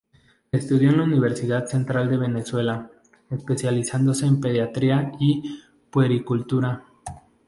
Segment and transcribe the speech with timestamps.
[0.51, 2.89] Estudió en la Universidad Central de Venezuela,
[3.29, 5.59] especializándose en pediatría y
[5.91, 6.83] puericultura.